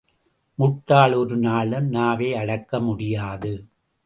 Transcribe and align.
முட்டாள் 0.59 1.13
ஒருநாளும் 1.13 1.87
நாவை 1.87 2.29
அடக்க 2.35 2.79
முடியாது. 2.79 3.53